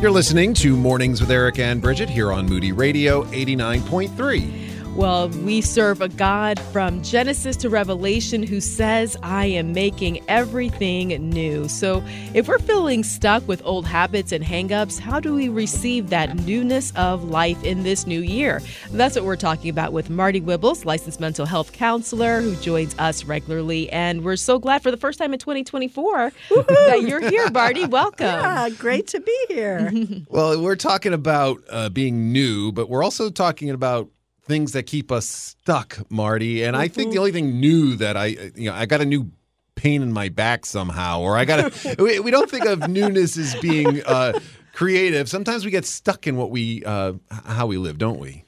[0.00, 4.59] You're listening to Mornings with Eric and Brigitte here on Moody Radio 89.3.
[5.00, 11.08] Well, we serve a God from Genesis to Revelation who says, I am making everything
[11.30, 11.68] new.
[11.68, 12.04] So,
[12.34, 16.92] if we're feeling stuck with old habits and hangups, how do we receive that newness
[16.96, 18.60] of life in this new year?
[18.90, 23.24] That's what we're talking about with Marti Wibbels, licensed mental health counselor who joins us
[23.24, 23.88] regularly.
[23.88, 27.86] And we're so glad for the first time in 2024 that you're here, Marti.
[27.86, 28.26] Welcome.
[28.26, 29.90] Yeah, great to be here.
[30.28, 34.10] well, we're talking about uh, being new, but we're also talking about
[34.50, 36.64] things that keep us stuck, Marti.
[36.64, 36.82] And mm-hmm.
[36.82, 37.18] I think the mm-hmm.
[37.20, 39.30] only thing new that I, you know, I got a new
[39.76, 43.38] pain in my back somehow, or I got to, we, we, don't think of newness
[43.38, 44.38] as being uh,
[44.74, 45.28] creative.
[45.28, 48.44] Sometimes we get stuck in what we, uh, how we live, don't we?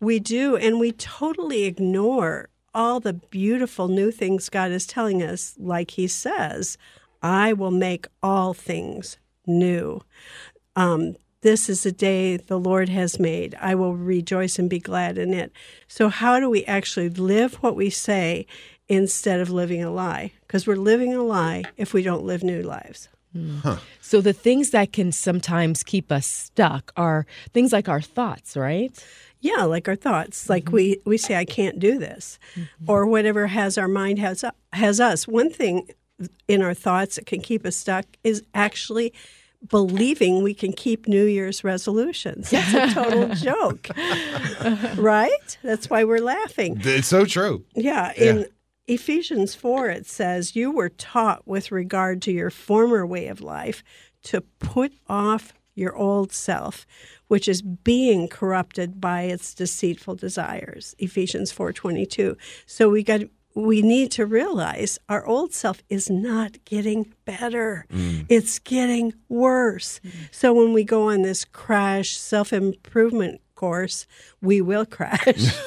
[0.00, 0.56] We do.
[0.56, 6.08] And we totally ignore all the beautiful new things God is telling us, like He
[6.08, 6.76] says,
[7.22, 10.02] I will make all things new.
[10.76, 13.56] Um, this is a day the Lord has made.
[13.60, 15.52] I will rejoice and be glad in it.
[15.88, 18.46] So, how do we actually live what we say
[18.88, 20.32] instead of living a lie?
[20.46, 23.08] Because we're living a lie if we don't live new lives.
[23.62, 23.76] Huh.
[24.00, 28.92] So, the things that can sometimes keep us stuck are things like our thoughts, right?
[29.40, 30.50] Yeah, like our thoughts.
[30.50, 30.74] Like mm-hmm.
[30.74, 32.90] we, we say, I can't do this, mm-hmm.
[32.90, 34.44] or whatever has our mind has,
[34.74, 35.26] has us.
[35.26, 35.88] One thing
[36.48, 39.14] in our thoughts that can keep us stuck is actually
[39.68, 42.50] believing we can keep New Year's resolutions.
[42.50, 43.88] That's a total joke,
[44.96, 45.58] right?
[45.62, 46.80] That's why we're laughing.
[46.84, 47.64] It's so true.
[47.74, 48.12] Yeah.
[48.14, 48.46] In.
[48.86, 53.84] Ephesians 4, it says, You were taught with regard to your former way of life
[54.24, 56.86] to put off your old self
[57.28, 63.22] which is being corrupted by its deceitful desires ephesians 4.22 so we got
[63.54, 67.86] we need to realize our old self is not getting better.
[67.92, 68.26] Mm.
[68.28, 70.00] It's getting worse.
[70.04, 70.12] Mm.
[70.30, 74.06] So when we go on this crash self improvement course,
[74.42, 75.22] we will crash.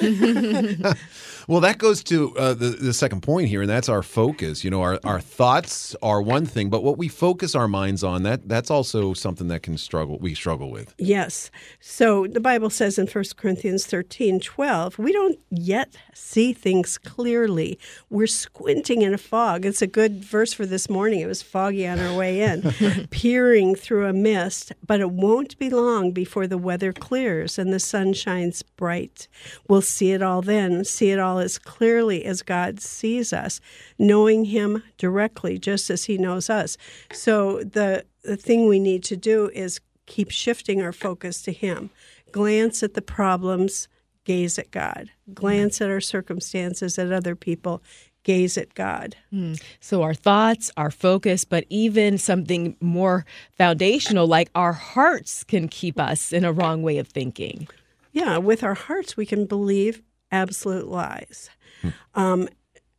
[1.48, 4.64] well, that goes to uh, the, the second point here, and that's our focus.
[4.64, 8.24] You know, our, our thoughts are one thing, but what we focus our minds on,
[8.24, 10.94] that that's also something that can struggle we struggle with.
[10.98, 11.50] Yes.
[11.80, 17.78] So the Bible says in 1 Corinthians 13, 12, we don't yet see things clearly.
[18.10, 19.64] We're squinting in a fog.
[19.64, 21.20] It's a good verse for this morning.
[21.20, 25.70] It was foggy on our way in, peering through a mist, but it won't be
[25.70, 29.28] long before the weather clears and the sun shines bright.
[29.68, 33.60] We'll see it all then, see it all as clearly as God sees us,
[33.98, 36.76] knowing Him directly, just as He knows us.
[37.12, 41.90] So the, the thing we need to do is keep shifting our focus to Him.
[42.32, 43.88] Glance at the problems,
[44.24, 45.10] gaze at God.
[45.32, 47.82] Glance at our circumstances, at other people,
[48.24, 49.14] gaze at God.
[49.32, 49.62] Mm.
[49.80, 53.24] So our thoughts, our focus, but even something more
[53.56, 57.68] foundational like our hearts can keep us in a wrong way of thinking.
[58.14, 61.50] Yeah, with our hearts, we can believe absolute lies.
[61.82, 61.88] Hmm.
[62.14, 62.48] Um,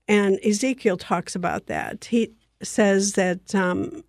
[0.10, 2.06] and Ezekiel talks about that.
[2.06, 4.04] He says that um,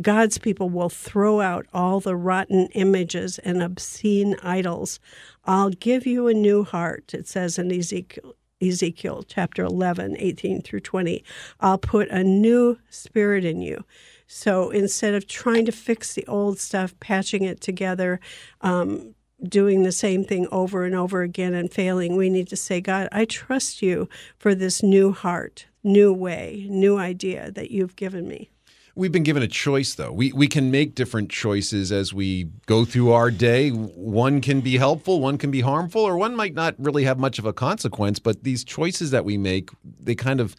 [0.00, 5.00] God's people will throw out all the rotten images and obscene idols.
[5.46, 10.80] I'll give you a new heart, it says in Ezekiel, Ezekiel chapter 11, 18 through
[10.80, 11.24] 20.
[11.60, 13.84] I'll put a new spirit in you.
[14.26, 18.20] So instead of trying to fix the old stuff, patching it together,
[18.60, 19.14] um,
[19.48, 23.08] doing the same thing over and over again and failing, we need to say, God,
[23.12, 24.08] I trust you
[24.38, 28.50] for this new heart, new way, new idea that you've given me.
[28.94, 30.12] We've been given a choice, though.
[30.12, 33.70] We, we can make different choices as we go through our day.
[33.70, 37.38] One can be helpful, one can be harmful, or one might not really have much
[37.38, 38.18] of a consequence.
[38.18, 40.54] But these choices that we make, they kind of,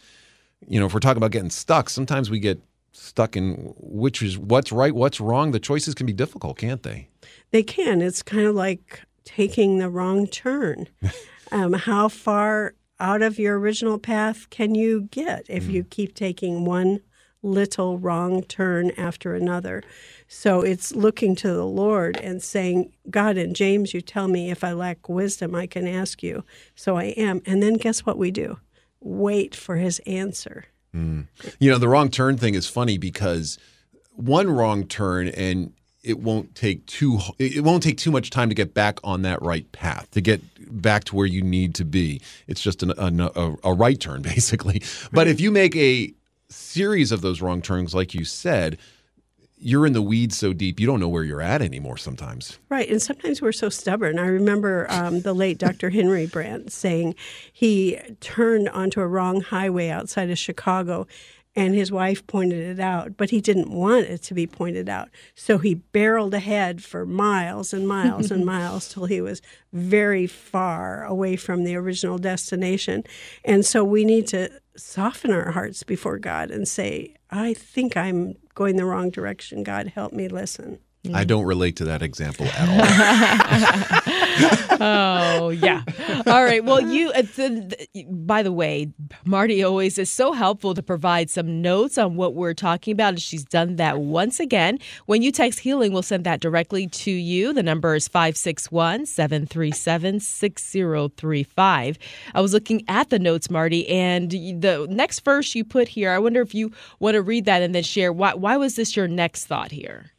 [0.66, 2.60] you know, if we're talking about getting stuck, sometimes we get
[2.96, 5.50] stuck in which is what's right, what's wrong.
[5.50, 7.08] The choices can be difficult, can't they?
[7.50, 8.00] They can.
[8.00, 10.88] It's kind of like taking the wrong turn.
[11.52, 15.72] um, how far out of your original path can you get if mm.
[15.72, 17.00] you keep taking one
[17.42, 19.82] little wrong turn after another.
[20.26, 24.64] So it's looking to the Lord and saying, God, in James, you tell me if
[24.64, 26.44] I lack wisdom, I can ask you.
[26.74, 27.42] So I am.
[27.44, 28.58] And then guess what we do?
[29.00, 30.64] Wait for his answer.
[30.94, 31.26] Mm.
[31.58, 33.58] You know, the wrong turn thing is funny because
[34.12, 38.54] one wrong turn and it won't take too it won't take too much time to
[38.54, 42.20] get back on that right path to get back to where you need to be.
[42.46, 44.82] It's just an, a, a, right turn basically.
[45.12, 46.12] But if you make a
[46.48, 48.78] series of those wrong turns, like you said,
[49.64, 52.88] you're in the weeds so deep you don't know where you're at anymore sometimes right
[52.88, 57.14] and sometimes we're so stubborn i remember um, the late dr henry brandt saying
[57.52, 61.06] he turned onto a wrong highway outside of chicago
[61.56, 65.08] and his wife pointed it out, but he didn't want it to be pointed out.
[65.34, 69.40] So he barreled ahead for miles and miles and miles till he was
[69.72, 73.04] very far away from the original destination.
[73.44, 78.36] And so we need to soften our hearts before God and say, I think I'm
[78.54, 79.64] going the wrong direction.
[79.64, 80.78] God, help me listen.
[81.12, 82.80] I don't relate to that example at all.
[84.80, 85.82] oh, yeah.
[86.26, 86.64] All right.
[86.64, 87.22] Well, you, uh,
[88.10, 88.90] by the way,
[89.24, 93.10] Marti always is so helpful to provide some notes on what we're talking about.
[93.10, 94.78] And she's done that once again.
[95.06, 97.52] When you text healing, we'll send that directly to you.
[97.52, 101.98] The number is 561 737 6035.
[102.34, 106.18] I was looking at the notes, Marti, and the next verse you put here, I
[106.18, 109.08] wonder if you want to read that and then share why, why was this your
[109.08, 110.13] next thought here?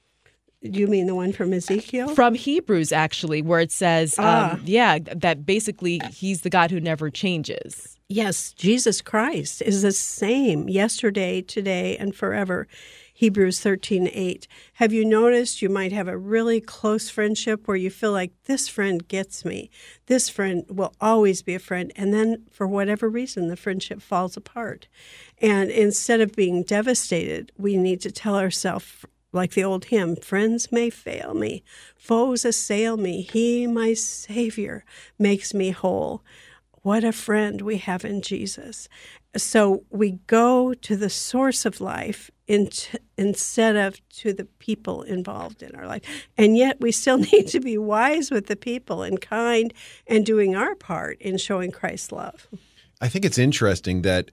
[0.65, 2.15] You mean the one from Ezekiel?
[2.15, 4.53] From Hebrews, actually, where it says, um, ah.
[4.53, 7.97] um, yeah, that basically he's the God who never changes.
[8.07, 12.67] Yes, Jesus Christ is the same yesterday, today, and forever.
[13.17, 14.45] Hebrews 13 8.
[14.73, 18.67] Have you noticed you might have a really close friendship where you feel like this
[18.67, 19.69] friend gets me?
[20.07, 21.93] This friend will always be a friend.
[21.95, 24.89] And then, for whatever reason, the friendship falls apart.
[25.41, 30.71] And instead of being devastated, we need to tell ourselves, like the old hymn, friends
[30.71, 31.63] may fail me,
[31.95, 34.83] foes assail me, he, my Savior,
[35.19, 36.23] makes me whole.
[36.81, 38.87] What a friend we have in Jesus.
[39.35, 45.75] So we go to the source of life instead of to the people involved in
[45.75, 46.27] our life.
[46.37, 49.73] And yet we still need to be wise with the people and kind
[50.07, 52.47] and doing our part in showing Christ's love.
[53.01, 54.31] I think it's interesting that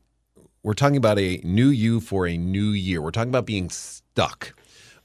[0.62, 3.02] we're talking about a new you for a new year.
[3.02, 4.54] We're talking about being stuck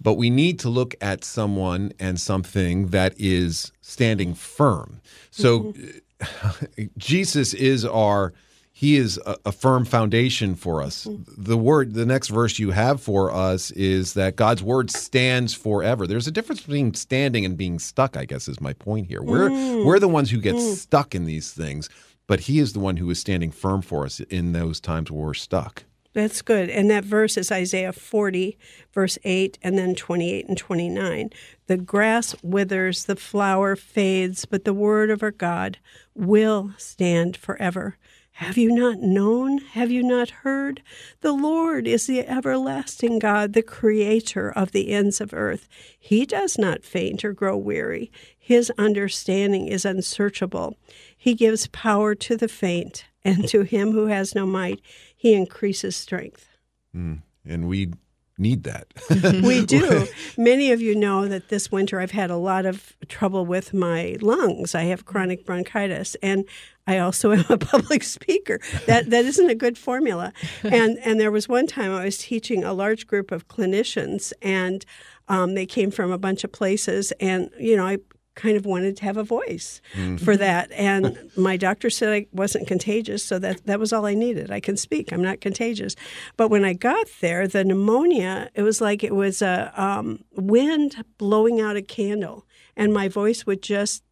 [0.08, 5.02] but we need to look at someone and something that is standing firm.
[5.32, 6.86] So mm-hmm.
[6.98, 8.34] Jesus is our
[8.72, 11.08] he is a, a, firm foundation for us.
[11.08, 11.44] Mm-hmm.
[11.44, 16.08] The word the next verse you have for us is that God's word stands forever.
[16.08, 19.22] There's a difference between standing and being stuck, I guess is my point here.
[19.22, 19.84] We're mm.
[19.84, 20.76] we're the ones who get mm.
[20.76, 21.90] stuck in these things,
[22.28, 25.26] but he is the one who is standing firm for us in those times where
[25.26, 25.84] we're stuck.
[26.18, 26.72] That's good.
[26.72, 28.58] And that verse is Isaiah 40,
[28.92, 31.30] verse 8, and then 28 and 29.
[31.68, 35.78] The grass withers, the flower fades, but the word of our God
[36.16, 37.98] will stand forever.
[38.32, 39.60] Have you not known?
[39.60, 40.82] Have you not heard?
[41.22, 45.70] The Lord is the everlasting God, the creator of the ends of earth.
[46.00, 48.12] He does not faint or grow weary.
[48.36, 50.78] His understanding is unsearchable.
[51.16, 54.82] He gives power to the faint, and to him who has no might,
[55.16, 56.50] he increases strength.
[56.96, 57.92] Mm, and we
[58.38, 58.88] need that.
[59.44, 60.08] we do.
[60.38, 64.18] Many of you know that this winter I've had a lot of trouble with my
[64.22, 64.76] lungs.
[64.76, 66.46] I have chronic bronchitis and
[66.86, 68.60] I also am a public speaker.
[68.86, 70.34] That that isn't a good formula.
[70.64, 74.86] And and there was one time I was teaching a large group of clinicians and
[75.28, 77.98] um, they came from a bunch of places and you know I
[78.38, 80.16] kind of wanted to have a voice mm-hmm.
[80.16, 80.72] for that.
[80.72, 84.50] And my doctor said I wasn't contagious, so that, that was all I needed.
[84.52, 85.96] I can speak, I'm not contagious.
[86.38, 91.04] But when I got there, the pneumonia, it was like it was a um, wind
[91.18, 92.46] blowing out a candle,
[92.78, 94.04] and my voice would just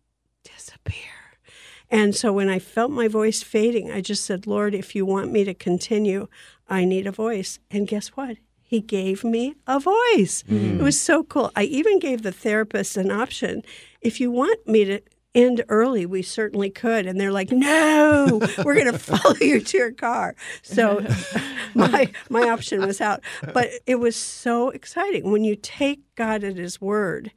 [0.43, 1.11] disappear.
[1.89, 5.31] And so when I felt my voice fading, I just said, Lord, if you want
[5.31, 6.27] me to continue,
[6.67, 7.59] I need a voice.
[7.69, 8.37] And guess what?
[8.67, 10.43] He gave me a voice.
[10.49, 10.79] Mm.
[10.79, 11.51] It was so cool.
[11.55, 13.63] I even gave the therapist an option.
[14.01, 15.01] If you want me to
[15.35, 17.05] end early, we certainly could.
[17.05, 20.35] And they're like, no, we're going to follow you to your car.
[20.63, 21.05] So
[21.75, 23.21] my, my option was out.
[23.53, 25.31] But it was so exciting.
[25.31, 27.31] When you take God at his word,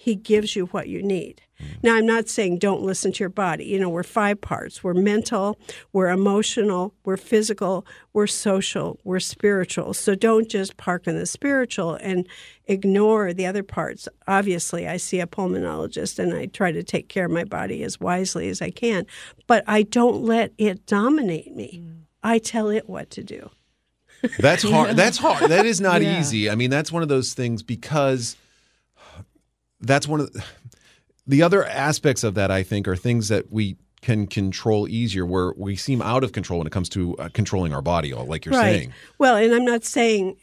[0.00, 1.42] he gives you what you need.
[1.60, 1.82] Mm.
[1.82, 3.64] Now, I'm not saying don't listen to your body.
[3.64, 5.58] You know, we're five parts we're mental,
[5.92, 9.92] we're emotional, we're physical, we're social, we're spiritual.
[9.94, 12.28] So don't just park in the spiritual and
[12.66, 14.08] ignore the other parts.
[14.28, 17.98] Obviously, I see a pulmonologist and I try to take care of my body as
[17.98, 19.04] wisely as I can,
[19.48, 21.82] but I don't let it dominate me.
[21.82, 22.02] Mm.
[22.22, 23.50] I tell it what to do.
[24.38, 24.94] That's hard.
[24.96, 25.50] That's hard.
[25.50, 26.20] That is not yeah.
[26.20, 26.48] easy.
[26.48, 28.36] I mean, that's one of those things because
[29.88, 30.44] that's one of the,
[31.26, 32.50] the other aspects of that.
[32.50, 36.58] I think are things that we can control easier, where we seem out of control
[36.58, 38.78] when it comes to uh, controlling our body, like you're right.
[38.78, 38.94] saying.
[39.18, 40.36] Well, and I'm not saying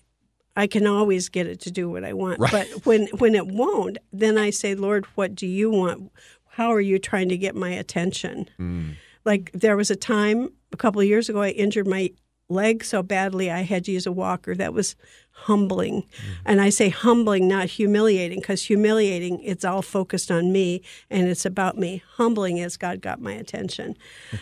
[0.58, 2.52] I can always get it to do what I want, right.
[2.52, 6.12] but when when it won't, then I say, Lord, what do you want?
[6.48, 8.50] How are you trying to get my attention?
[8.60, 8.96] Mm.
[9.24, 12.12] Like there was a time a couple of years ago, I injured my
[12.48, 14.56] leg so badly I had to use a walker.
[14.56, 14.96] That was
[15.36, 16.04] humbling.
[16.46, 21.46] And I say humbling, not humiliating, because humiliating, it's all focused on me and it's
[21.46, 22.02] about me.
[22.16, 23.96] Humbling is God got my attention.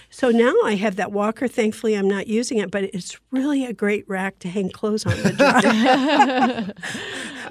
[0.10, 1.48] so now I have that walker.
[1.48, 5.16] Thankfully, I'm not using it, but it's really a great rack to hang clothes on
[5.18, 5.62] to dry.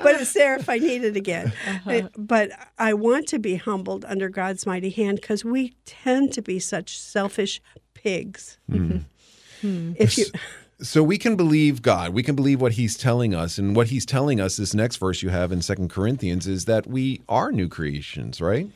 [0.03, 1.53] but it's there if I need it again.
[1.69, 1.91] Uh-huh.
[1.91, 6.43] Uh, But I want to be humbled under God's mighty hand because we tend to
[6.43, 7.61] be such selfish
[7.93, 8.59] pigs.
[8.71, 8.99] Mm-hmm.
[9.61, 9.93] Hmm.
[9.97, 10.27] If you.
[10.83, 12.12] So we can believe God.
[12.12, 14.57] We can believe what He's telling us, and what He's telling us.
[14.57, 18.69] This next verse you have in Second Corinthians is that we are new creations, right?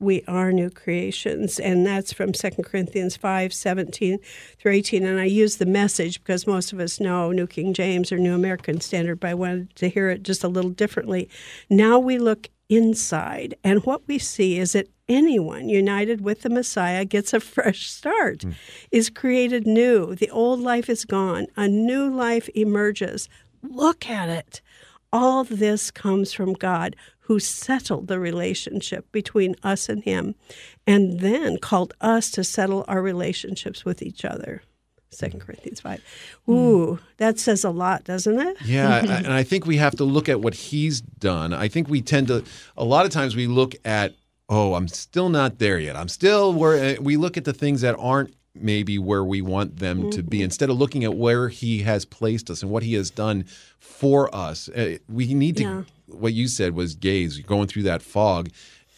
[0.00, 4.18] we are new creations and that's from 2 corinthians 5 17
[4.58, 8.10] through 18 and i use the message because most of us know new king james
[8.10, 11.28] or new american standard but i wanted to hear it just a little differently
[11.70, 13.56] now we look inside.
[13.62, 18.42] And what we see is that anyone united with the messiah gets a fresh start
[18.42, 18.52] hmm.
[18.90, 20.14] is created new.
[20.14, 21.46] The old life is gone.
[21.56, 23.28] A new life emerges.
[23.62, 24.60] Look at it.
[25.12, 30.34] All this comes from God who settled the relationship between us and Him
[30.86, 34.62] and then called us to settle our relationships with each other.
[35.14, 35.46] Second mm.
[35.46, 36.02] Corinthians 5.
[36.48, 36.98] Ooh, mm.
[37.18, 38.56] that says a lot, doesn't it?
[38.64, 41.52] Yeah, and I think we have to look at what He's done.
[41.52, 42.44] I think we tend to,
[42.76, 44.14] a lot of times we look at,
[44.48, 45.96] oh, I'm still not there yet.
[45.96, 49.78] I'm still where eh, we look at the things that aren't maybe where we want
[49.78, 50.44] them to be mm-hmm.
[50.44, 53.44] instead of looking at where he has placed us and what he has done
[53.80, 55.82] for us Uh, we need to Yeah.
[56.06, 58.50] what you said was gaze going through that fog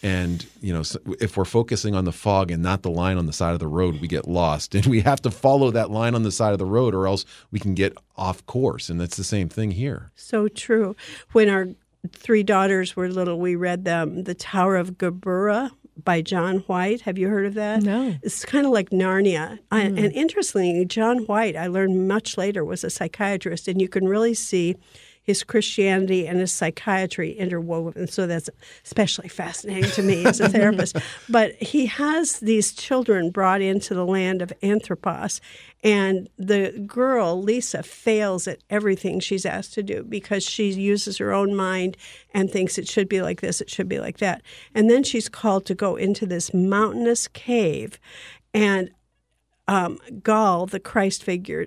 [0.06, 0.82] and you know
[1.20, 3.66] if we're focusing on the fog and not the line on the side of the
[3.66, 6.58] road we get lost and we have to follow that line on the side of
[6.58, 10.12] the road or else we can get off course and that's the same thing here
[10.14, 10.96] So true.
[11.32, 11.68] When our
[12.12, 15.70] three daughters were little, we read them The Tower of Geburah
[16.02, 17.02] by John White.
[17.02, 17.82] Have you heard of that?
[17.82, 18.16] No.
[18.22, 19.58] It's kind of like Narnia.
[19.70, 19.98] I, hmm.
[19.98, 24.34] and interestingly, John White, I learned much later, was a psychiatrist, and you can really
[24.34, 24.76] see
[25.26, 28.06] his Christianity and his psychiatry interwoven.
[28.06, 28.49] So that's
[28.85, 30.97] especially fascinating to me as a therapist.
[31.28, 35.40] But he has these children brought into the land of Anthropos,
[35.83, 41.33] and the girl, Lisa, fails at everything she's asked to do because she uses her
[41.33, 41.97] own mind
[42.33, 44.42] and thinks it should be like this, it should be like that.
[44.75, 47.99] And then she's called to go into this mountainous cave,
[48.54, 48.90] and
[49.68, 51.66] um, Gaal, the Christ figure,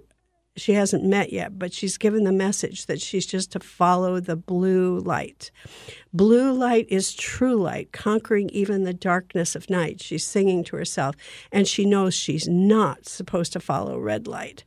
[0.56, 4.36] she hasn't met yet, but she's given the message that she's just to follow the
[4.36, 5.52] blue light.
[6.14, 10.02] Blue light is true light, conquering even the darkness of night.
[10.02, 11.16] She's singing to herself,
[11.52, 14.64] and she knows she's not supposed to follow red light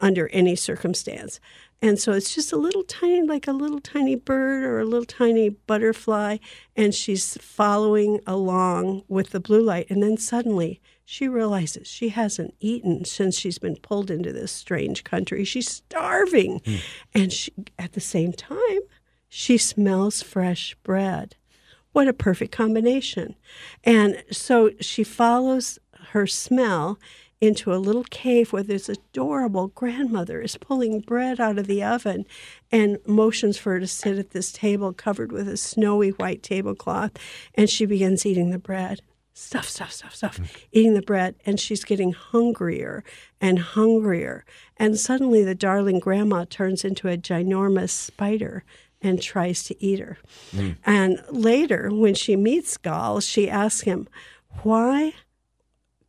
[0.00, 1.40] under any circumstance.
[1.80, 5.04] And so it's just a little tiny, like a little tiny bird or a little
[5.04, 6.38] tiny butterfly,
[6.76, 9.86] and she's following along with the blue light.
[9.90, 15.04] And then suddenly she realizes she hasn't eaten since she's been pulled into this strange
[15.04, 15.44] country.
[15.44, 16.60] She's starving.
[16.64, 16.76] Hmm.
[17.14, 18.80] And she, at the same time,
[19.28, 21.36] she smells fresh bread.
[21.92, 23.34] What a perfect combination.
[23.84, 25.78] And so she follows
[26.10, 26.98] her smell
[27.40, 32.24] into a little cave where this adorable grandmother is pulling bread out of the oven
[32.70, 37.10] and motions for her to sit at this table covered with a snowy white tablecloth.
[37.54, 39.02] And she begins eating the bread.
[39.34, 40.46] Stuff, stuff, stuff, stuff, mm.
[40.72, 43.02] eating the bread, and she's getting hungrier
[43.40, 44.44] and hungrier.
[44.76, 48.62] And suddenly, the darling grandma turns into a ginormous spider
[49.00, 50.18] and tries to eat her.
[50.52, 50.76] Mm.
[50.84, 54.08] And later, when she meets Gaal, she asks him,
[54.62, 55.14] Why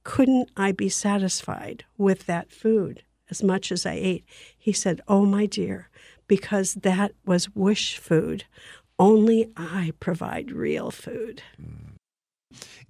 [0.04, 4.26] couldn't I be satisfied with that food as much as I ate?
[4.58, 5.90] He said, Oh, my dear,
[6.28, 8.46] because that was wish food.
[9.00, 11.42] Only I provide real food.
[11.62, 11.83] Mm.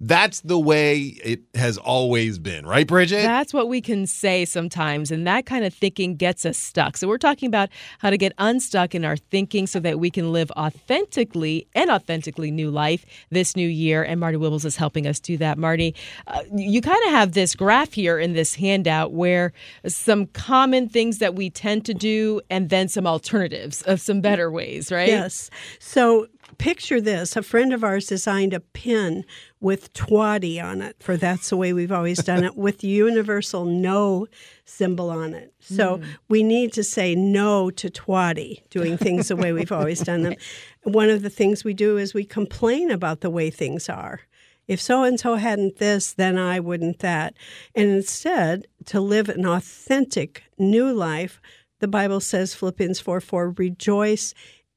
[0.00, 5.10] That's the way it has always been right Brigitte That's what we can say sometimes,
[5.10, 6.96] and that kind of thinking gets us stuck.
[6.96, 7.68] So, we're talking about
[7.98, 12.50] how to get unstuck in our thinking so that we can live authentically and authentically
[12.50, 14.02] new life this new year.
[14.02, 15.58] And Marti Wibbels is helping us do that.
[15.58, 15.94] Marti,
[16.26, 19.52] uh, you kind of have this graph here in this handout where
[19.86, 24.50] some common things that we tend to do, and then some alternatives of some better
[24.50, 25.08] ways, right?
[25.08, 25.50] Yes.
[25.78, 29.24] So picture this a friend of ours designed a pin
[29.60, 34.26] with twatty on it, for that's the way we've always done it, with universal no
[34.64, 35.52] symbol on it.
[35.60, 36.04] So hmm.
[36.28, 40.34] we need to say no to twatty, doing things the way we've always done them.
[40.84, 44.20] One of the things we do is we complain about the way things are.
[44.66, 47.34] If so and so hadn't this, then I wouldn't that.
[47.74, 51.40] And instead, to live an authentic new life,
[51.80, 54.32] the Bible says, Philippians 4 4, rejoice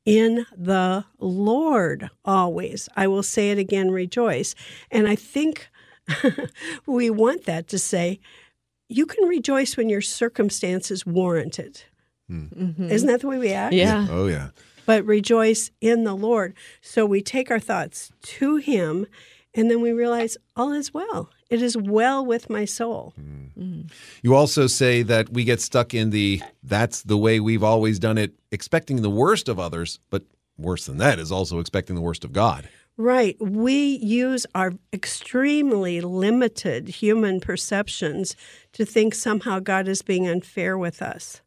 [0.08, 2.88] in the Lord always.
[2.96, 4.56] I will say it again, rejoice.
[4.90, 5.68] And I think
[6.88, 8.22] we want that to say,
[8.88, 11.88] you can rejoice when your circumstances warrant it.
[12.30, 12.90] Hmm.
[12.90, 13.74] Isn't that the way we act?
[13.74, 14.08] Yeah.
[14.10, 14.50] Oh yeah.
[14.86, 16.54] But rejoice in the Lord.
[16.82, 19.08] So we take our thoughts to Him,
[19.54, 21.30] and then we realize all is well.
[21.50, 23.14] It is well with my soul.
[23.18, 23.92] Mm.
[24.22, 28.18] You also say that we get stuck in the that's the way we've always done
[28.18, 30.24] it, expecting the worst of others, but
[30.58, 32.70] worse than that is also expecting the worst of God.
[32.98, 33.38] Right.
[33.40, 38.36] We use our extremely limited human perceptions
[38.74, 41.42] to think somehow God is being unfair with us.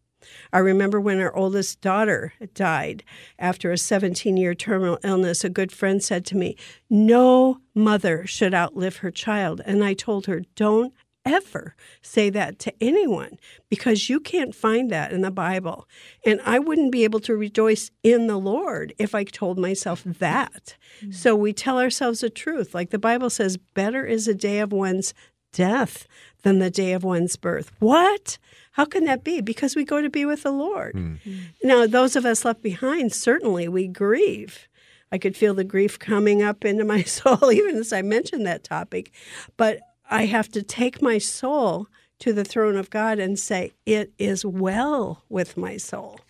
[0.52, 3.04] I remember when our oldest daughter died
[3.38, 6.56] after a 17 year terminal illness, a good friend said to me,
[6.88, 9.60] No mother should outlive her child.
[9.64, 10.92] And I told her, Don't
[11.24, 15.86] ever say that to anyone because you can't find that in the Bible.
[16.24, 20.76] And I wouldn't be able to rejoice in the Lord if I told myself that.
[21.02, 21.14] Mm.
[21.14, 22.74] So we tell ourselves the truth.
[22.74, 25.14] Like the Bible says, better is a day of one's
[25.52, 26.06] death
[26.42, 27.72] than the day of one's birth.
[27.78, 28.38] What?
[28.72, 29.40] How can that be?
[29.40, 30.94] Because we go to be with the Lord.
[30.94, 31.14] Hmm.
[31.62, 34.68] Now, those of us left behind, certainly we grieve.
[35.12, 38.64] I could feel the grief coming up into my soul even as I mentioned that
[38.64, 39.12] topic.
[39.56, 39.80] But
[40.10, 41.88] I have to take my soul
[42.20, 46.20] to the throne of God and say, It is well with my soul.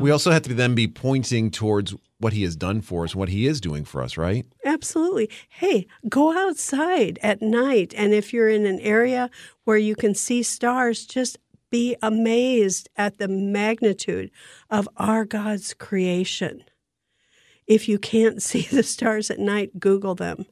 [0.00, 3.28] We also have to then be pointing towards what he has done for us, what
[3.28, 4.46] he is doing for us, right?
[4.64, 5.28] Absolutely.
[5.50, 7.92] Hey, go outside at night.
[7.98, 9.28] And if you're in an area
[9.64, 11.36] where you can see stars, just
[11.68, 14.30] be amazed at the magnitude
[14.70, 16.64] of our God's creation.
[17.66, 20.46] If you can't see the stars at night, Google them.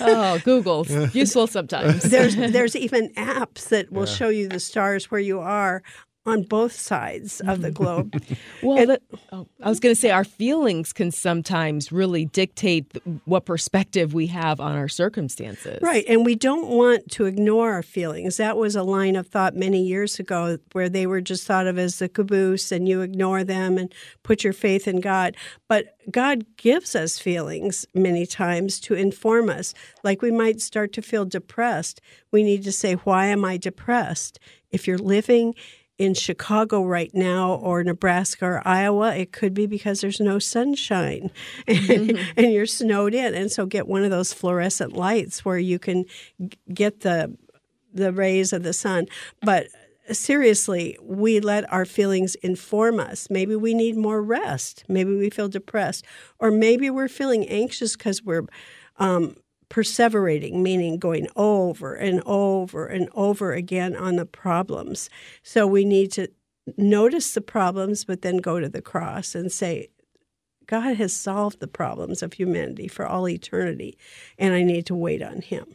[0.00, 2.02] Oh, Google's useful sometimes.
[2.02, 5.84] There's there's even apps that will show you the stars where you are
[6.24, 8.22] on both sides of the globe.
[8.62, 9.02] Well, that,
[9.32, 14.28] oh, I was going to say our feelings can sometimes really dictate what perspective we
[14.28, 15.80] have on our circumstances.
[15.82, 16.04] Right.
[16.06, 18.36] And we don't want to ignore our feelings.
[18.36, 21.76] That was a line of thought many years ago where they were just thought of
[21.76, 25.36] as the caboose and you ignore them and put your faith in God.
[25.66, 29.74] But God gives us feelings many times to inform us.
[30.04, 32.00] Like we might start to feel depressed.
[32.30, 34.38] We need to say, Why am I depressed?
[34.70, 35.54] If you're living
[35.98, 41.30] in Chicago right now or Nebraska or Iowa, it could be because there's no sunshine
[41.66, 43.34] and, and you're snowed in.
[43.34, 46.04] And so get one of those fluorescent lights where you can
[46.72, 47.36] get the
[47.94, 49.06] the rays of the sun.
[49.42, 49.68] But
[50.10, 53.28] seriously, we let our feelings inform us.
[53.30, 54.84] Maybe we need more rest.
[54.88, 56.04] Maybe we feel depressed.
[56.38, 58.46] Or maybe we're feeling anxious because we're
[58.98, 59.36] um,
[59.72, 65.08] perseverating, meaning going over and over and over again on the problems.
[65.42, 66.28] So we need to
[66.76, 69.88] notice the problems, but then go to the cross and say,
[70.66, 73.96] God has solved the problems of humanity for all eternity,
[74.38, 75.74] and I need to wait on Him.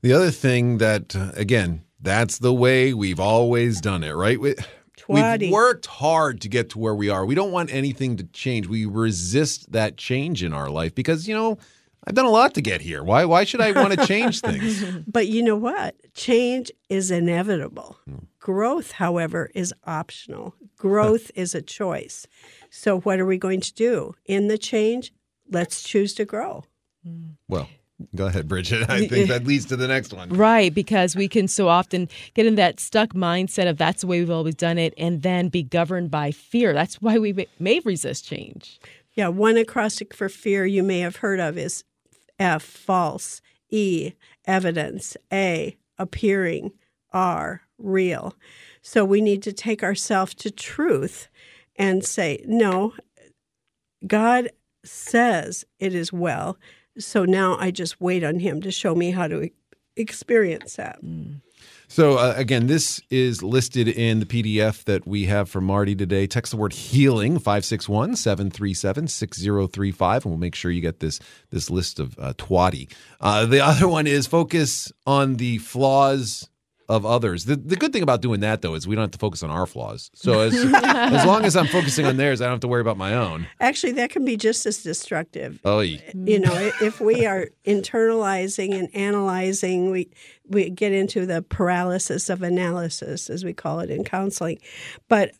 [0.00, 4.40] The other thing that, again, that's the way we've always done it, right?
[4.40, 4.54] We,
[5.08, 7.26] we've worked hard to get to where we are.
[7.26, 8.66] We don't want anything to change.
[8.66, 11.58] We resist that change in our life because, you know,
[12.06, 13.02] I've done a lot to get here.
[13.02, 14.82] Why, why should I want to change things?
[15.06, 15.96] But you know what?
[16.14, 17.98] Change is inevitable.
[18.06, 18.16] Hmm.
[18.38, 20.54] Growth, however, is optional.
[20.76, 22.26] Growth is a choice.
[22.70, 24.14] So, what are we going to do?
[24.24, 25.12] In the change,
[25.50, 26.64] let's choose to grow.
[27.06, 27.32] Hmm.
[27.48, 27.68] Well,
[28.14, 28.88] go ahead, Brigitte.
[28.88, 30.30] I think that leads to the next one.
[30.30, 34.20] Right, because we can so often get in that stuck mindset of that's the way
[34.20, 36.72] we've always done it and then be governed by fear.
[36.72, 38.80] That's why we may- may resist change.
[39.12, 41.84] Yeah, one acrostic for fear you may have heard of is
[42.40, 44.14] F, false, E,
[44.46, 46.72] evidence, A, appearing,
[47.12, 48.34] R, real.
[48.82, 51.28] So we need to take ourselves to truth
[51.76, 52.94] and say, no,
[54.06, 54.50] God
[54.84, 56.58] says it is well.
[56.98, 59.50] So now I just wait on Him to show me how to
[59.96, 61.04] experience that.
[61.04, 61.42] Mm.
[61.92, 66.28] So, uh, again, this is listed in the PDF that we have for Marti today.
[66.28, 71.18] Text the word healing 561 737 6035, and we'll make sure you get this,
[71.50, 72.88] this list of uh, twatty.
[73.20, 76.48] Uh, the other one is focus on the flaws
[76.90, 77.44] of others.
[77.44, 79.50] The, the good thing about doing that, though, is we don't have to focus on
[79.50, 80.10] our flaws.
[80.14, 82.96] So, as, as long as I'm focusing on theirs, I don't have to worry about
[82.96, 83.46] my own.
[83.60, 85.60] Actually, that can be just as destructive.
[85.64, 90.10] Oh, you know if we are internalizing and analyzing we
[90.48, 94.58] we get into the paralysis of analysis as we call it in counseling
[95.08, 95.32] but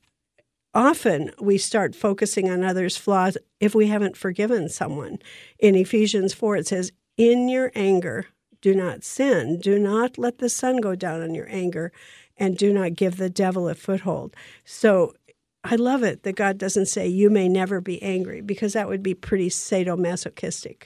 [0.75, 5.19] often we start focusing on others flaws if we haven't forgiven someone
[5.59, 8.27] in ephesians 4 it says in your anger
[8.61, 11.93] do not sin do not let the sun go down on your anger
[12.37, 15.15] and do not give the devil a foothold so
[15.63, 19.03] I love it that God doesn't say you may never be angry because that would
[19.03, 20.85] be pretty sadomasochistic.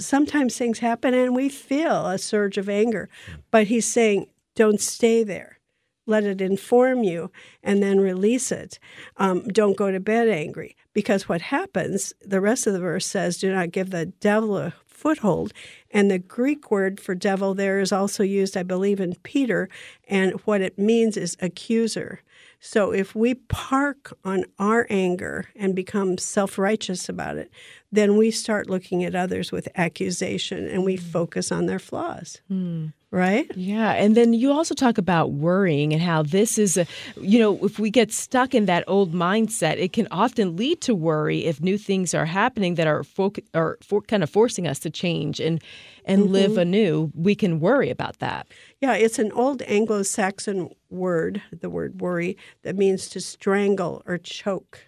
[0.00, 3.08] Sometimes things happen and we feel a surge of anger,
[3.52, 4.26] but He's saying
[4.56, 5.60] don't stay there.
[6.06, 7.30] let it inform you,
[7.62, 8.78] and then release it.
[9.18, 10.74] Um, don't go to bed angry.
[10.94, 14.72] Because what happens, the rest of the verse says, do not give the devil a
[14.98, 15.52] foothold.
[15.90, 19.68] And the Greek word for devil there is also used, I believe, in Peter.
[20.08, 22.20] And what it means is accuser.
[22.60, 27.52] So if we park on our anger and become self righteous about it,
[27.90, 32.40] then we start looking at others with accusation and we focus on their flaws.
[32.48, 32.88] Hmm.
[33.10, 33.50] Right?
[33.56, 33.92] Yeah.
[33.92, 36.86] And then you also talk about worrying and how this is a,
[37.18, 40.94] you know, if we get stuck in that old mindset, it can often lead to
[40.94, 44.78] worry if new things are happening that are, fo- are for, kind of forcing us
[44.80, 45.62] to change and,
[46.04, 46.32] and Mm-hmm.
[46.32, 47.10] live anew.
[47.14, 48.46] We can worry about that.
[48.82, 54.18] Yeah, it's an old Anglo Saxon word, the word worry, that means to strangle or
[54.18, 54.87] choke.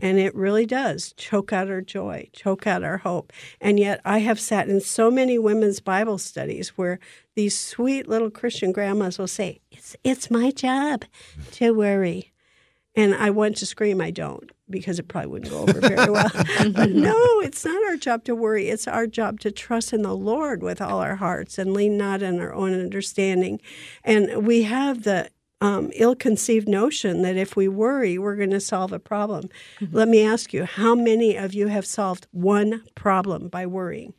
[0.00, 3.32] And it really does choke out our joy, choke out our hope.
[3.60, 6.98] And yet, I have sat in so many women's Bible studies where
[7.34, 11.04] these sweet little Christian grandmas will say, It's, it's my job
[11.52, 12.32] to worry.
[12.94, 16.30] And I want to scream, I don't, because it probably wouldn't go over very well.
[16.72, 18.70] but no, it's not our job to worry.
[18.70, 22.24] It's our job to trust in the Lord with all our hearts and lean not
[22.24, 23.60] on our own understanding.
[24.02, 28.60] And we have the um, ill conceived notion that if we worry, we're going to
[28.60, 29.48] solve a problem.
[29.90, 34.14] Let me ask you how many of you have solved one problem by worrying?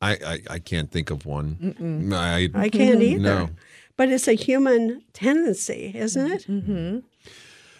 [0.00, 2.12] I, I, I can't think of one.
[2.12, 3.20] I, I can't either.
[3.20, 3.50] No.
[3.96, 6.46] But it's a human tendency, isn't it?
[6.46, 6.98] Mm-hmm.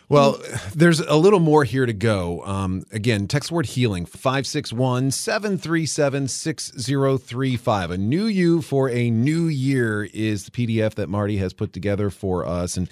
[0.08, 0.40] Well,
[0.72, 2.44] there's a little more here to go.
[2.44, 7.90] Um, again, text word healing 561 737 6035.
[7.90, 12.10] A new you for a new year is the PDF that Marti has put together
[12.10, 12.76] for us.
[12.76, 12.88] And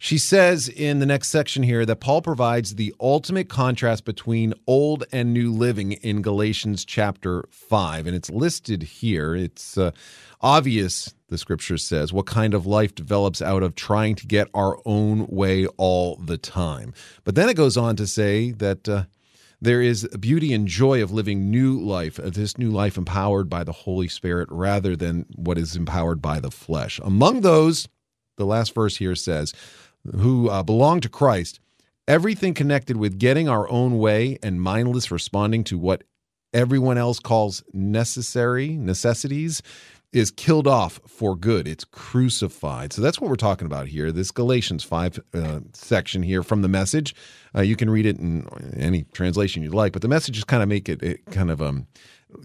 [0.00, 5.04] she says in the next section here that Paul provides the ultimate contrast between old
[5.12, 8.08] and new living in Galatians chapter 5.
[8.08, 9.36] And it's listed here.
[9.36, 9.92] It's uh,
[10.40, 14.78] obvious, the scripture says, what kind of life develops out of trying to get our
[14.84, 16.94] own way all the time.
[17.24, 18.88] But then it goes on to say that.
[18.88, 19.04] Uh,
[19.58, 23.64] there is beauty and joy of living new life, of this new life empowered by
[23.64, 27.00] the Holy Spirit rather than what is empowered by the flesh.
[27.02, 27.88] Among those,
[28.36, 29.54] the last verse here says,
[30.14, 31.58] who uh, belong to Christ,
[32.06, 36.04] everything connected with getting our own way and mindless responding to what
[36.52, 39.62] everyone else calls necessary necessities
[40.12, 41.68] is killed off for good.
[41.68, 42.92] It's crucified.
[42.92, 44.12] So that's what we're talking about here.
[44.12, 47.14] This Galatians 5 uh, section here from the message.
[47.54, 50.62] Uh, you can read it in any translation you'd like, but the message just kind
[50.62, 51.86] of make it, it kind of um,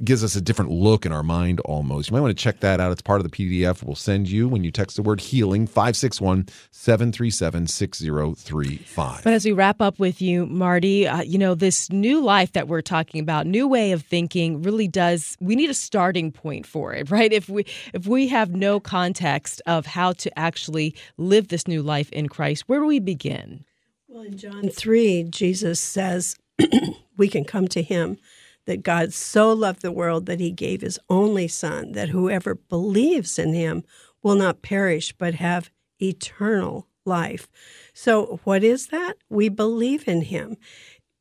[0.03, 2.09] gives us a different look in our mind almost.
[2.09, 2.91] You might want to check that out.
[2.91, 6.47] It's part of the PDF we'll send you when you text the word healing 561
[6.71, 9.23] 737 6035.
[9.23, 12.67] But as we wrap up with you, Marti, uh, you know, this new life that
[12.67, 16.93] we're talking about, new way of thinking really does we need a starting point for
[16.93, 17.31] it, right?
[17.31, 22.11] If we if we have no context of how to actually live this new life
[22.11, 23.65] in Christ, where do we begin?
[24.07, 26.35] Well, in John 3, Jesus says
[27.17, 28.17] we can come to him
[28.65, 33.39] that God so loved the world that he gave his only Son, that whoever believes
[33.39, 33.83] in him
[34.23, 35.69] will not perish but have
[36.01, 37.47] eternal life.
[37.93, 39.15] So, what is that?
[39.29, 40.57] We believe in him.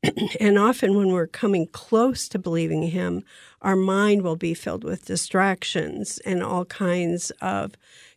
[0.39, 3.23] and often, when we're coming close to believing him,
[3.61, 7.73] our mind will be filled with distractions and all kinds of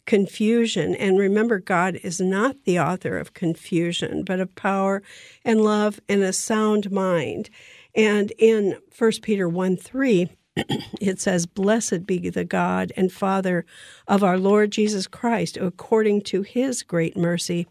[0.06, 0.94] confusion.
[0.94, 5.02] And remember, God is not the author of confusion, but of power
[5.44, 7.50] and love and a sound mind.
[7.94, 10.28] And in 1 Peter 1 3,
[11.00, 13.64] it says, Blessed be the God and Father
[14.06, 17.66] of our Lord Jesus Christ, according to his great mercy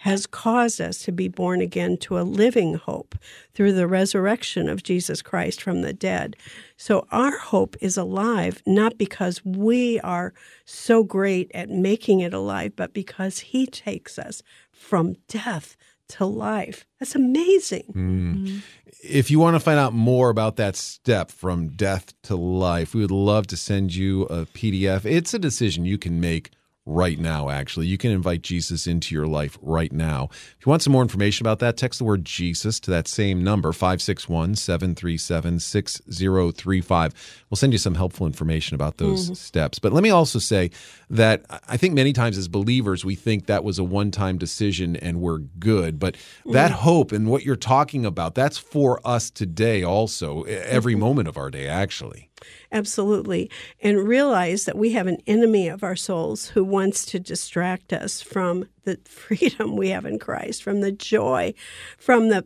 [0.00, 3.14] has caused us to be born again to a living hope
[3.52, 6.36] through the resurrection of Jesus Christ from the dead.
[6.78, 10.32] So our hope is alive, not because we are
[10.64, 15.76] so great at making it alive, but because he takes us from death
[16.10, 16.86] to life.
[16.98, 17.84] That's amazing.
[17.94, 18.34] Mm.
[18.34, 18.58] Mm-hmm.
[19.02, 23.00] If you want to find out more about that step from death to life, we
[23.00, 25.04] would love to send you a PDF.
[25.04, 26.50] It's a decision you can make
[26.90, 27.86] right now, actually.
[27.86, 30.28] You can invite Jesus into your life right now.
[30.32, 33.44] If you want some more information about that, text the word Jesus to that same
[33.44, 37.44] number, 561 737 6035.
[37.48, 39.34] We'll send you some helpful information about those mm-hmm.
[39.34, 39.78] steps.
[39.78, 40.70] But let me also say
[41.08, 44.96] that I think many times as believers, we think that was a one time decision
[44.96, 45.98] and we're good.
[45.98, 46.52] But mm-hmm.
[46.52, 51.00] that hope and what you're talking about, that's for us today also, every mm-hmm.
[51.00, 52.30] moment of our day, actually.
[52.72, 53.50] Absolutely.
[53.80, 58.22] And realize that we have an enemy of our souls who wants to distract us
[58.22, 61.54] from the freedom we have in Christ, from the joy,
[61.98, 62.44] from the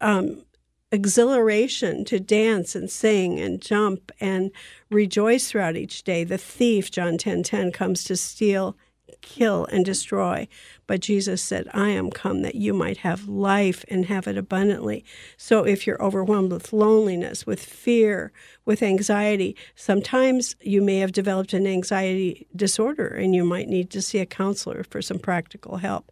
[0.00, 0.44] um,
[0.90, 4.50] exhilaration to dance and sing and jump and
[4.90, 6.24] rejoice throughout each day.
[6.24, 8.76] The thief, John 10:10, comes to steal,
[9.20, 10.48] kill and destroy.
[10.86, 15.04] But Jesus said, I am come that you might have life and have it abundantly.
[15.36, 18.32] So if you're overwhelmed with loneliness, with fear,
[18.64, 24.02] with anxiety, sometimes you may have developed an anxiety disorder and you might need to
[24.02, 26.10] see a counselor for some practical help.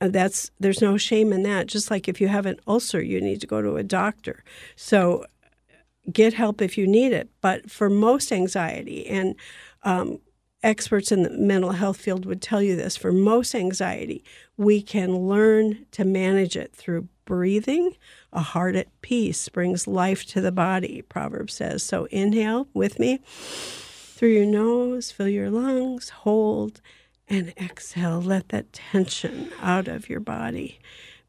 [0.00, 1.66] Uh, that's there's no shame in that.
[1.66, 4.44] Just like if you have an ulcer, you need to go to a doctor.
[4.76, 5.24] So
[6.12, 7.30] get help if you need it.
[7.40, 9.34] But for most anxiety, and
[9.82, 10.20] um,
[10.66, 14.24] experts in the mental health field would tell you this, for most anxiety,
[14.56, 17.96] we can learn to manage it through breathing.
[18.32, 21.84] A heart at peace brings life to the body, Proverbs says.
[21.84, 26.80] So inhale with me through your nose, fill your lungs, hold,
[27.28, 28.20] and exhale.
[28.20, 30.80] Let that tension out of your body.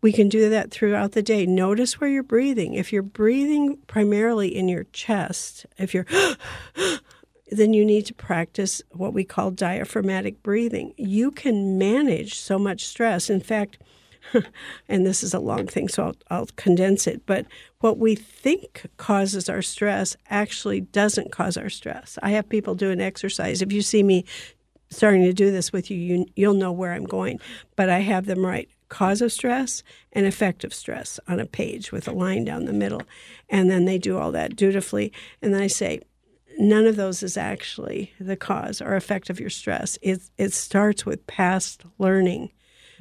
[0.01, 1.45] We can do that throughout the day.
[1.45, 2.73] Notice where you're breathing.
[2.73, 6.07] If you're breathing primarily in your chest, if you're
[7.49, 10.93] then you need to practice what we call diaphragmatic breathing.
[10.97, 13.29] You can manage so much stress.
[13.29, 13.77] In fact,
[14.89, 17.25] and this is a long thing, so I'll, I'll, condense it.
[17.25, 17.45] But
[17.79, 22.17] what we think causes our stress actually doesn't cause our stress.
[22.21, 23.61] I have people do an exercise.
[23.61, 24.25] If you see me
[24.89, 27.39] starting to do this with you, you you'll know where I'm going.
[27.75, 29.83] But I have them write cause of stress
[30.13, 33.03] and effect of stress on a page with a line down the middle.
[33.49, 35.11] And then they do all that dutifully.
[35.41, 36.01] And then I say,
[36.57, 39.97] none of those is actually the cause or effect of your stress.
[40.01, 42.51] It, it starts with past learning.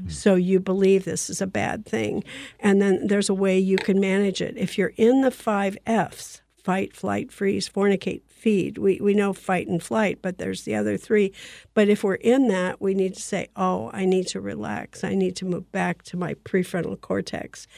[0.08, 2.22] So you believe this is a bad thing.
[2.60, 4.54] And then there's a way you can manage it.
[4.58, 8.76] If you're in the five F's fight, flight, freeze, fornicate, feed.
[8.76, 11.32] We, we know fight and flight, but there's the other three.
[11.74, 15.04] But if we're in that, we need to say, oh, I need to relax.
[15.04, 17.68] I need to move back to my prefrontal cortex.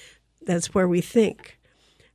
[0.41, 1.58] That's where we think.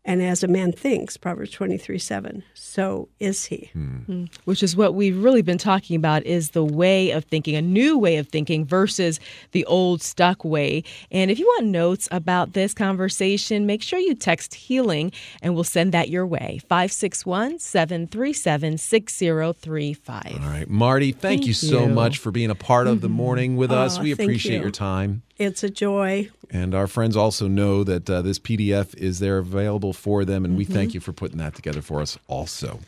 [0.06, 3.70] And as a man thinks, Proverbs 23 7, so is he.
[3.72, 4.26] Hmm.
[4.44, 7.98] Which is what we've really been talking about is the way of thinking, a new
[7.98, 9.20] way of thinking versus
[9.52, 10.84] the old stuck way.
[11.10, 15.63] And if you want notes about this conversation, make sure you text healing and we'll
[15.63, 20.39] send that your way 561 737 6035.
[20.42, 20.70] All right.
[20.70, 21.94] Marti, thank, thank you so you.
[21.94, 23.16] much for being a part of the mm-hmm.
[23.16, 24.00] morning with us.
[24.00, 24.62] we appreciate you.
[24.62, 25.24] your time.
[25.44, 26.30] It's a joy.
[26.50, 30.54] And our friends also know that uh, this PDF is there available for them, and
[30.54, 30.60] mm-hmm.
[30.60, 32.80] we thank you for putting that together for us also.